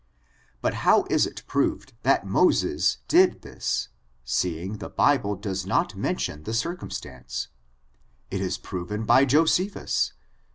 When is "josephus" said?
9.25-10.13